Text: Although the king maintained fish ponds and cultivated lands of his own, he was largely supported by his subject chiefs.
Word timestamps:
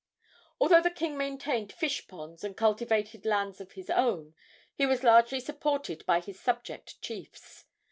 Although 0.59 0.81
the 0.81 0.89
king 0.89 1.15
maintained 1.15 1.71
fish 1.71 2.07
ponds 2.07 2.43
and 2.43 2.57
cultivated 2.57 3.23
lands 3.23 3.61
of 3.61 3.73
his 3.73 3.87
own, 3.91 4.33
he 4.73 4.87
was 4.87 5.03
largely 5.03 5.39
supported 5.39 6.03
by 6.07 6.19
his 6.21 6.39
subject 6.39 6.99
chiefs. 7.03 7.65